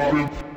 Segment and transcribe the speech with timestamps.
[0.00, 0.47] I